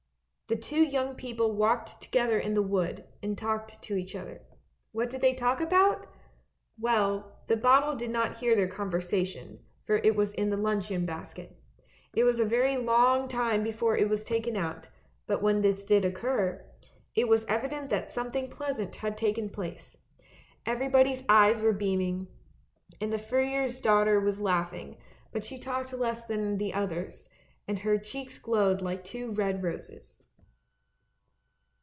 The 0.47 0.57
two 0.57 0.83
young 0.83 1.15
people 1.15 1.53
walked 1.53 2.01
together 2.01 2.37
in 2.37 2.55
the 2.55 2.61
wood, 2.61 3.05
and 3.23 3.37
talked 3.37 3.81
to 3.83 3.95
each 3.95 4.17
other. 4.17 4.41
What 4.91 5.09
did 5.09 5.21
they 5.21 5.33
talk 5.33 5.61
about? 5.61 6.07
Well, 6.77 7.37
the 7.47 7.55
bottle 7.55 7.95
did 7.95 8.09
not 8.09 8.39
hear 8.39 8.53
their 8.53 8.67
con 8.67 8.91
versation, 8.91 9.59
for 9.85 9.99
it 10.03 10.13
was 10.13 10.33
in 10.33 10.49
the 10.49 10.57
luncheon 10.57 11.05
basket. 11.05 11.55
It 12.13 12.25
was 12.25 12.37
a 12.37 12.43
very 12.43 12.75
long 12.75 13.29
time 13.29 13.63
before 13.63 13.95
it 13.95 14.09
was 14.09 14.25
taken 14.25 14.57
out, 14.57 14.89
but 15.25 15.41
when 15.41 15.61
this 15.61 15.85
did 15.85 16.03
occur, 16.03 16.65
it 17.15 17.29
was 17.29 17.45
evident 17.45 17.89
that 17.89 18.09
something 18.09 18.49
pleasant 18.49 18.97
had 18.97 19.17
taken 19.17 19.47
place. 19.47 19.95
Everybody's 20.65 21.23
eyes 21.29 21.61
were 21.61 21.71
beaming, 21.71 22.27
and 22.99 23.13
the 23.13 23.17
furrier's 23.17 23.79
daughter 23.79 24.19
was 24.19 24.41
laughing, 24.41 24.97
but 25.31 25.45
she 25.45 25.57
talked 25.57 25.93
less 25.93 26.25
than 26.25 26.57
the 26.57 26.73
others, 26.73 27.29
and 27.69 27.79
her 27.79 27.97
cheeks 27.97 28.37
glowed 28.37 28.81
like 28.81 29.05
two 29.05 29.31
red 29.31 29.63
roses. 29.63 30.17